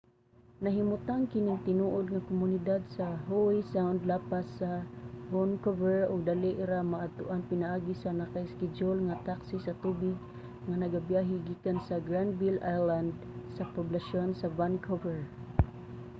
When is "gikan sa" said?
11.47-11.95